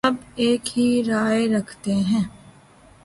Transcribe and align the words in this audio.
تو 0.03 0.09
سب 0.09 0.15
ایک 0.35 0.77
ہی 0.77 1.03
رائے 1.07 1.47
رکھتے 1.47 1.93
ہیں۔ 1.93 2.23